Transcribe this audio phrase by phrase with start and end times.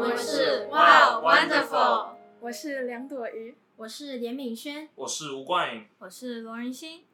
[0.00, 7.04] 我们是 Wow Wonderful，我是梁朵瑜，我是连敏轩，我是吴冠颖，我是罗仁欣。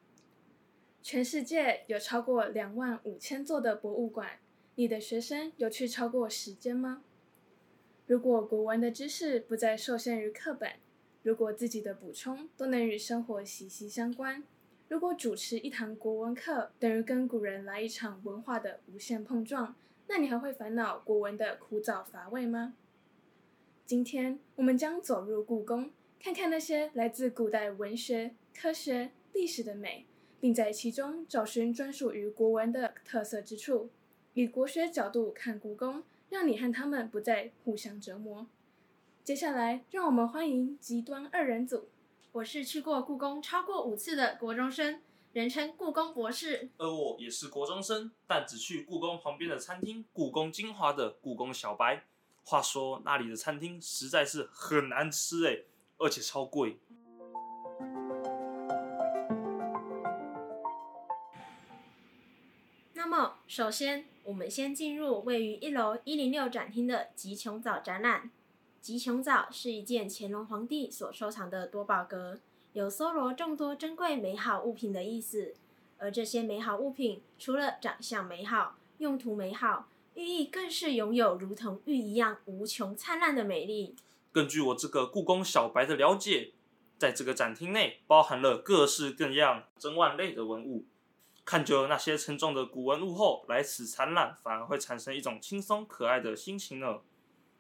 [1.03, 4.39] 全世界有超过两万五千座的博物馆，
[4.77, 7.03] 你的学生有去超过时间吗？
[8.07, 10.75] 如果国文的知识不再受限于课本，
[11.25, 14.45] 如果自己的补充都能与生活息息相关，
[14.87, 19.75] 如果主持一堂国文课等于跟古人来一场文化的无限碰撞，
[20.09, 22.75] 那你还会烦恼国文的枯燥乏味吗？
[23.85, 30.07] 今天我们将走入故宫，看看那些来自古代文学、科学、历史的美，
[30.41, 33.91] 并在其中找寻专属于国文的特色之处，
[34.35, 38.47] 以国学角度看故宫，让你和他们不再互相折磨。
[39.25, 41.89] 接下来，让我们欢迎极端二人组。
[42.33, 45.01] 我是去过故宫超过五次的国中生，
[45.37, 46.71] 人称故宫博士。
[46.79, 52.05] 而我也是国中生，但只去故宫旁边的餐厅“故宫精华”的故宫小白。
[52.43, 55.67] 话说那里的餐厅实在是很难吃诶，
[55.99, 56.79] 而且超贵。
[62.95, 68.31] 那么，首先我们先进入位于一楼一零六展厅的吉琼藻展览。
[68.81, 72.39] 吉琼藻是一件乾隆皇帝所收藏的多宝阁，
[72.77, 75.55] 有搜罗众多珍贵美好物品的意思。
[75.97, 83.97] 而这些美好物品，除了长相美好、用途美好，寓意更是拥有如同玉一样无穷灿烂的美丽。
[84.31, 86.53] 根据我这个故宫小白的了解，
[86.99, 90.85] 在这个展厅内包含了各式各样珍万类的文物。
[91.47, 97.01] 看久了那些沉重的古文物后，来此参览反而会产生一种轻松可爱的心情呢。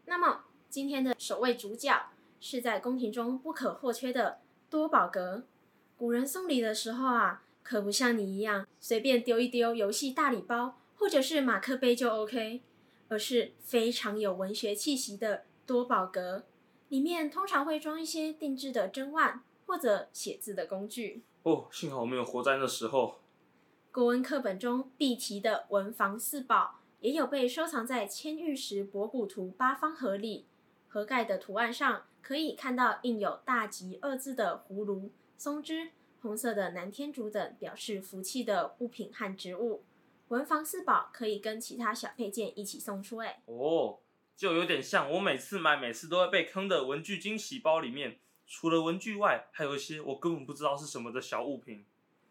[0.05, 0.43] 那么。
[0.69, 5.45] 今天的首位主角是在宫廷中不可或缺的多宝阁。
[5.97, 12.63] 古人送礼的时候啊，可不像你一样随便丢一丢游戏大礼包或者是马克杯就 OK，
[13.09, 16.45] 而是非常有文学气息的多宝阁。
[16.89, 21.23] 里面通常会装一些定制的珍腕或者写字的工具。
[21.43, 23.21] 哦，幸好我没有活在那时候。
[23.91, 30.45] 国文课本中必提的文房四宝，也有被收藏在千玉石博古图八方盒里。
[30.97, 35.91] 盒盖的图案上可以看到印有“大吉”二字的葫芦、松枝、
[36.23, 39.85] 红色的南天竹等表示福气的物品和植物。
[40.29, 43.99] 文房四宝可以跟其他小配件一起送出，哎，哦，
[44.35, 51.85] 就有点像我每次买、每次都会被坑的文具惊喜包里面，除了文具外，还有一些我根本不知道是什么的小物品。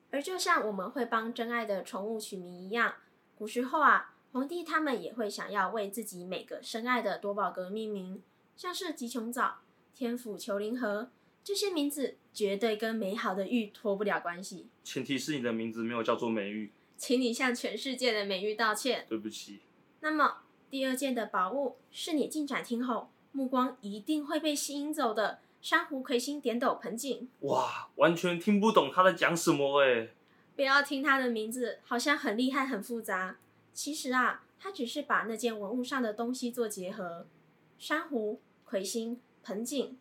[0.09, 2.95] 而就像我们会帮真爱的宠物取名一样，
[3.35, 8.23] 古时候啊，皇帝他们也会想要为自己每个深爱的多宝格命名。
[8.55, 9.59] 像是吉琼藻、
[9.93, 11.09] 天府丘陵河
[11.43, 14.67] 这些名字，绝对跟美好的玉脱不了关系。
[14.83, 19.05] 前提是你的名字没有叫做美玉，请你向全世界的美玉道歉。
[19.07, 19.59] 对不起。
[19.99, 20.37] 那么
[20.69, 27.27] 第二件的宝物是你进展厅后，目光一定会被吸引走的珊瑚魁星点斗盆景。
[27.41, 30.09] 哇，完全听不懂他在讲什么哎！
[30.55, 33.37] 不要听他的名字，好像很厉害、很复杂。
[33.73, 37.27] 其实啊，他只是把那件文物上的东西做结合。
[37.77, 39.97] 珊瑚、魁星、盆景，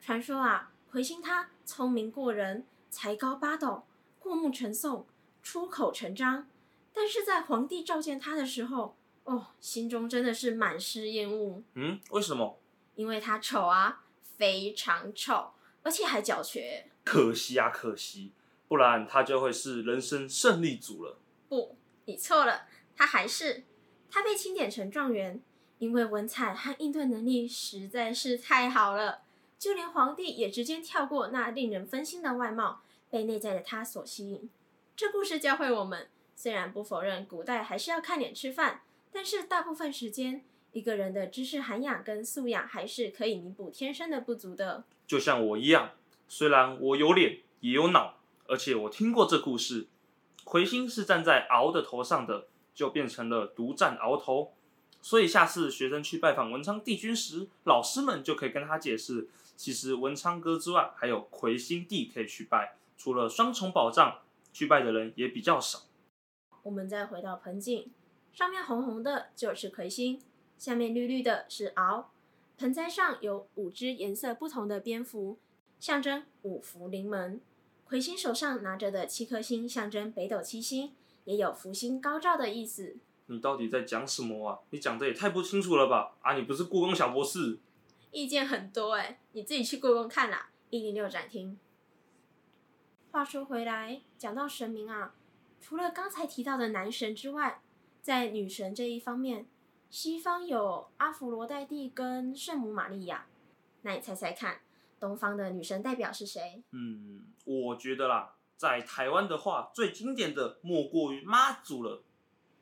[0.00, 3.84] 传说啊，魁星他聪明过人，才高八斗，
[4.18, 5.04] 过目成诵，
[5.42, 6.48] 出口成章。
[6.92, 11.62] 但是在皇帝召见他的时候，哦，心中真的是满是厌恶。
[11.74, 12.58] 嗯，为什么？
[12.96, 16.90] 因为他丑啊，非常丑，而且还脚瘸。
[17.04, 18.32] 可惜啊，可惜，
[18.66, 21.18] 不然他就会是人生胜利组了。
[21.48, 23.64] 不，你错了，他还是，
[24.10, 25.42] 他被钦点成状元。
[25.80, 29.22] 因为文采和应对能力实在是太好了，
[29.58, 34.50] 就连皇帝也直接跳过那令人分心的外貌，被内在的他所吸引。
[34.94, 44.84] 这故事教会我们，虽然不否认古代还是要看脸吃饭，但是大部分时间，一个人的知识涵养跟素养还是可以弥补天生的不足的。
[45.06, 45.92] 就像我一样，
[46.28, 49.86] 虽然我有脸也有脑，而且我听过这故事，
[50.44, 54.52] 魁星是站在鳌的头上的，就变成了独占鳌头。
[55.02, 64.18] 所以下次学生去拜访文昌帝君时，老师们就可以跟他解释，其实文昌阁之外还有魁星帝可以去拜，除了双重保障，
[64.52, 65.82] 去拜的人也比较少。
[66.62, 67.90] 我们再回到盆景，
[68.32, 70.20] 上面红红的就是魁星，
[70.58, 72.04] 下面绿绿的是鳌。
[72.58, 75.38] 盆栽上有五只颜色不同的蝙蝠，
[75.78, 77.40] 象征五福临门。
[77.86, 80.92] 魁星手上拿着的七颗星象征北斗七星，
[81.24, 82.96] 也有福星高照的意思。
[83.30, 84.58] 你到底在讲什么啊？
[84.70, 86.16] 你讲的也太不清楚了吧？
[86.20, 87.60] 啊，你不是故宫小博士？
[88.10, 91.56] 意见很多哎、欸，你自己去故宫看啦，一零六展厅。
[93.12, 95.14] 话说回来，讲到神明啊，
[95.60, 97.62] 除了刚才提到的男神之外，
[98.02, 99.46] 在女神这一方面，
[99.88, 103.26] 西方有阿佛罗代蒂跟圣母玛利亚，
[103.82, 104.60] 那你猜猜看，
[104.98, 106.64] 东方的女神代表是谁？
[106.72, 112.02] 嗯，我觉得啦，在台湾的话，最经典的莫过于妈祖了。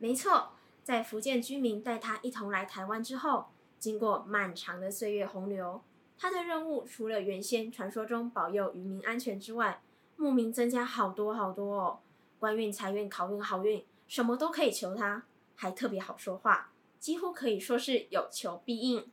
[0.00, 0.52] 没错，
[0.88, 3.48] 在福建居民带她一同来台湾之后，
[3.78, 5.82] 经过漫长的岁月洪流，
[6.16, 9.82] 她的任务除了原先传说中保佑渔民安全之外，
[10.16, 12.00] 莫名增加好多好多哦。
[12.38, 15.24] 官运、财运、考运、好运，什么都可以求她，
[15.54, 19.12] 还特别好说话，几乎可以说是有求必应。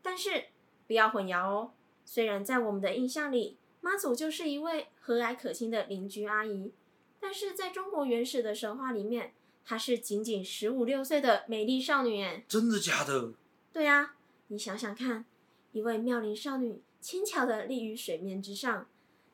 [0.00, 0.44] 但是
[0.86, 1.72] 不要混淆哦，
[2.06, 6.72] 虽然在我们的印象里，妈祖就是一位和蔼可亲的邻居阿姨，
[7.20, 9.34] 但是在中国原始的神话里面。
[9.64, 13.32] 她是仅仅十五六岁的美丽少女，哎，真的假的？
[13.72, 14.14] 对啊，
[14.48, 15.24] 你想想看，
[15.72, 18.86] 一位妙龄少女轻巧的立于水面之上，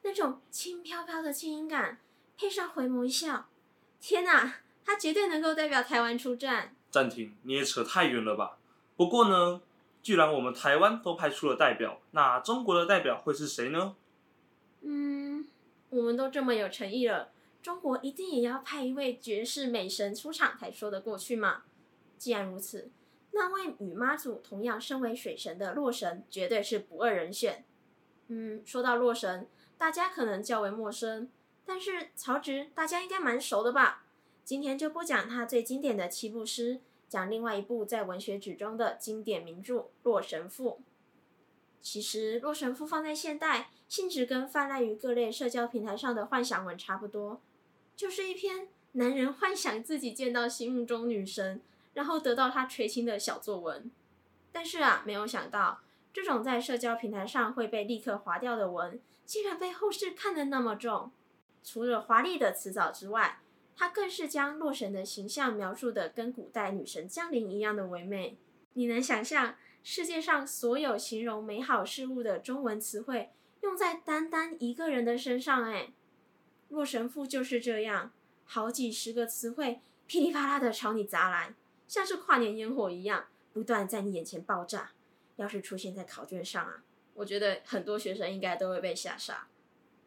[0.03, 1.99] 那种轻飘飘的轻盈感，
[2.37, 3.49] 配上回眸一笑，
[4.01, 6.75] 天哪，她绝对能够代表台湾出战。
[6.91, 8.59] 暂停，你也扯太远了吧？
[8.97, 9.61] 不过呢，
[10.03, 13.97] 既然我们台湾都派出了代表，那中国的代表会是谁呢？
[14.83, 15.47] 嗯，
[15.91, 17.31] 我们都这么有诚意了。
[17.63, 21.65] 中国一定也要派一位绝世美神出场才说得过去嘛？
[22.17, 22.91] 既然如此，
[23.33, 27.65] 那位与妈祖同样身为水神的洛神绝对是不二人选。
[28.29, 31.31] 嗯，说到洛神，大家可能较为陌生，
[31.65, 34.05] 但是曹植大家应该蛮熟的吧？
[34.45, 40.71] 今天就不讲他最经典的七步诗，讲另外一部在文学史中的经典名著《洛神赋》。
[41.81, 47.41] 其实《洛神赋》放在现代，性质跟泛滥于各类社交平台上的幻想文差不多。
[47.99, 51.61] 就是一篇男人幻想自己见到心目中女神，
[51.95, 53.91] 然后得到她垂青的小作文。
[54.53, 55.81] 但是啊，没有想到
[56.12, 61.11] 这种在社交平台上会被立刻划掉的文，竟然被后世看得那么重。
[61.65, 63.41] 除了华丽的辞藻之外，
[63.75, 68.39] 他更是将洛神的形象描述得跟古代女神降临一样的唯美。
[68.75, 73.31] 你能想象世界上所有形容美好事物的中文词汇，
[73.62, 75.65] 用在单单一个人的身上？
[75.65, 75.93] 哎。
[76.69, 78.12] 洛神赋就是这样，
[78.44, 81.55] 好几十个词汇噼里啪啦的朝你砸来，
[81.87, 84.93] 像是跨年烟火一样，不断在你眼前爆炸。
[85.37, 86.82] 要是出现在考卷上啊，
[87.15, 89.47] 我觉得很多学生应该都会被吓傻。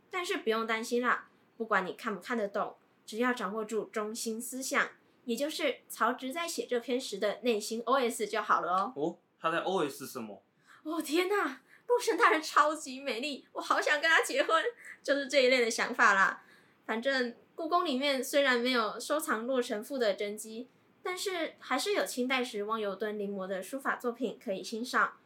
[0.09, 2.75] 但是不用担心啦，不管你看不看得懂，
[3.05, 4.89] 只要掌握住中心思想，
[5.23, 8.93] 也就是曹植在写这篇时的内心 OS 就好了哦。
[8.95, 10.43] 哦，他在 OS 什么？
[10.83, 14.61] 哦天哪，洛神大人超级美丽，我好想跟他结婚，
[15.01, 16.43] 就是这一类的想法啦。
[16.85, 20.67] 反正故宫里面虽然没有收藏《洛神赋》的真迹，
[21.03, 25.17] 但是还是有清代时汪尤敦临摹的书法作品可以欣赏。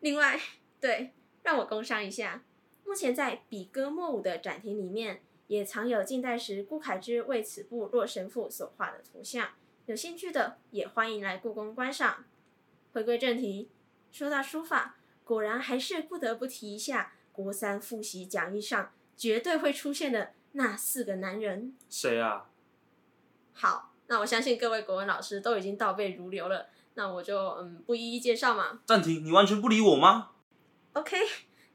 [0.00, 0.40] 另外，
[0.80, 1.12] 对，
[1.42, 2.42] 让我工商一下，
[2.84, 9.50] 目前在笔歌墨舞的展厅里面，也藏有近代时顾恺之为此部《洛神赋》所画的图像，
[9.86, 12.24] 有兴趣的也欢迎来故宫观赏。
[12.92, 13.70] 回归正题，
[14.10, 20.32] 说到书法，果然还是不得不提一下国三复习讲义上绝对会出现的。
[20.56, 22.46] 那四个男人谁啊？
[23.52, 28.80] 好，那我相信各位国文老师都已经倒背如流了，那我就嗯不一一介绍嘛。
[28.86, 30.30] 暂停，你完全不理我吗
[30.92, 31.16] ？OK，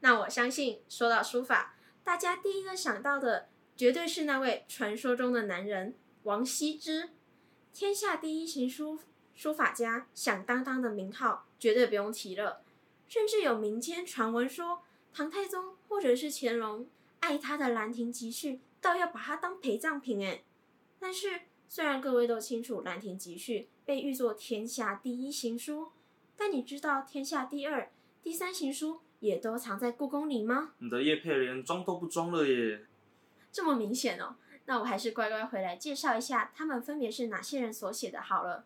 [0.00, 7.10] 那我相信说到书法，大家第一个想到的绝对是那位传说中的男人王羲之，
[7.74, 8.98] 天下第一行书
[9.34, 12.62] 书法家，响当当的名号绝对不用提了。
[13.08, 16.88] 甚至有民间传闻说，唐太宗或者是乾隆
[17.18, 18.52] 爱他的《兰亭集序》。
[18.80, 20.44] 倒要把它当陪葬品诶，
[20.98, 25.92] 但是虽然各位都清楚《兰亭集序》被誉作天下第一行书，
[26.36, 27.90] 但你知道天下第二、
[28.22, 30.72] 第三行书也都藏在故宫里吗？
[30.78, 32.86] 你的叶佩连装都不装了耶！
[33.52, 38.64] 这么明显哦，那我还是乖乖回来介绍一下他们分别是哪些人所写的好了。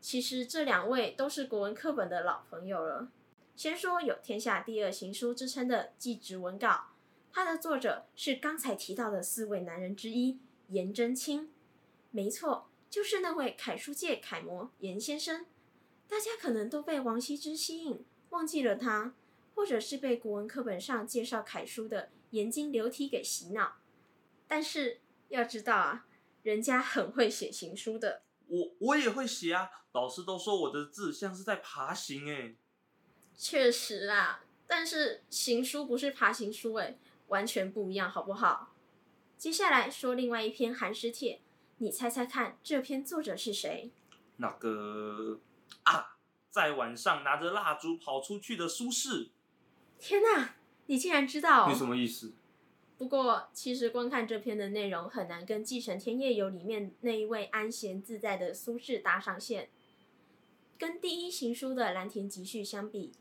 [0.00, 3.08] 其实这两位都是国文课本的老朋友了。
[3.56, 6.68] 先说有天下第二行书之称的《祭侄文稿》。
[7.38, 10.40] 它的作者是刚才提到的四位男人之一
[10.70, 11.48] 颜真卿，
[12.10, 15.46] 没错，就是那位楷书界楷模颜先生。
[16.08, 19.14] 大家可能都被王羲之吸引，忘记了他，
[19.54, 23.76] 或者是被国文课本上介绍楷书的颜经流体给洗脑。
[24.48, 26.08] 但是要知道啊，
[26.42, 28.22] 人家很会写行书的。
[28.48, 32.56] 我我也会写啊，老师都说我的字像是在爬行诶。
[33.36, 36.98] 确实啦，但是行书不是爬行书诶。
[37.28, 38.74] 完全不一样，好不好？
[39.36, 41.40] 接下来说另外一篇寒食帖，
[41.78, 43.90] 你猜猜看，这篇作者是谁？
[44.36, 45.40] 那个
[45.84, 46.16] 啊，
[46.50, 49.28] 在晚上拿着蜡烛跑出去的苏轼。
[49.98, 50.56] 天哪，
[50.86, 51.68] 你竟然知道哦？
[51.70, 52.32] 你什么意思？
[52.96, 59.70] 不过，其实观看这篇的内容很难跟《继承天夜游》里面那一位安闲自在的苏轼搭上线。
[60.76, 63.12] 跟第一行书的《兰亭集序》相比，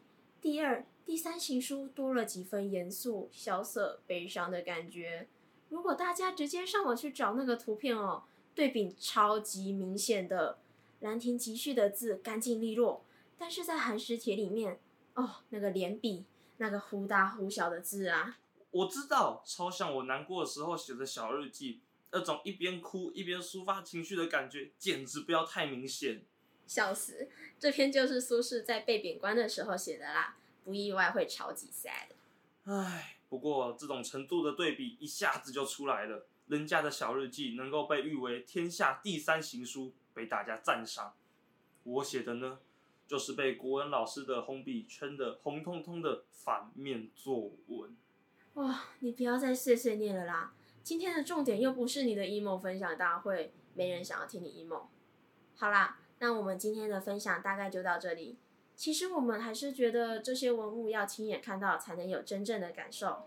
[0.41, 5.29] 第二、第三行书多了几分严肃、萧瑟、悲伤的感觉。
[5.69, 10.59] 如果大家直接上网去找那个图片哦，对比超级明显的。
[11.05, 13.05] 《兰亭集序》的字干净利落，
[13.37, 14.81] 但是在寒食帖里面，
[15.13, 16.25] 哦，那个连笔，
[16.57, 18.39] 那个忽大忽小的字啊，
[18.71, 21.79] 我知道，超像我难过的时候写的小日记，
[22.11, 26.21] 那种一边哭一边抒发情绪的感觉，简直不要太明显。
[26.65, 30.35] 笑死，这篇就是苏轼在被贬官的时候写的啦，
[30.67, 32.09] 不意外会超级 sad。
[32.65, 39.93] 唉，不过这种程度的对比一下子就出来了，人家的小日记能够被誉为天下第三行书。
[40.13, 41.13] 被大家赞赏，
[41.83, 42.57] 我写的呢，
[43.05, 47.95] 就是被国文老师的红笔圈的红彤彤的反面作文。
[48.55, 50.55] 哇，你不要再碎碎念了啦！
[50.81, 54.87] 今天的重点又不是你的 emo 分享大会，没人想要听你 emo。
[55.55, 58.39] 好啦，那我们今天的分享大概就到这里。
[58.77, 63.23] 其实我们还是觉得这些文物要亲眼看到，才能有真正的感受。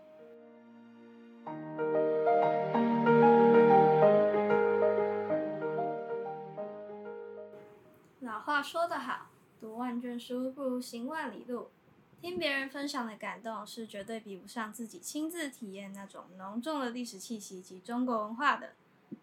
[8.21, 9.27] 老话说得好，
[9.59, 11.67] 读万卷书不如行万里路。
[12.21, 18.69] 听别人分享的感动是绝对比不上自己亲自体验那种浓重的历史气息及中国文化的。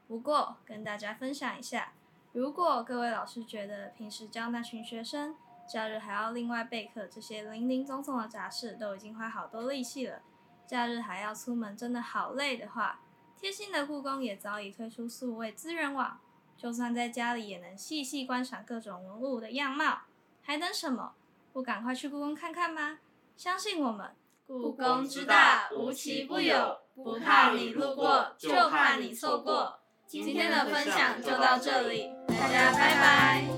[0.06, 1.94] 不过，跟大家分享一下，
[2.32, 5.34] 如果各位老师觉得平时教那群学生，
[5.68, 10.22] 假日还要另外备课这些林林总总的杂事都已经花好多力气了，
[10.66, 13.00] 假日还要出门真的好累的话，
[13.38, 16.18] 贴心的故宫也早已推出数位资源网。
[16.56, 19.98] 就算在家里也能细细观赏各种文物的样貌，
[20.42, 21.12] 还等什么？
[21.52, 22.98] 不赶快去故宫看看吗？
[23.36, 24.10] 相信我们，
[24.46, 29.78] 故宫之大，无奇不有，不怕你路过，就怕你错过。
[30.06, 33.57] 今天的分享就到这里，大家拜拜。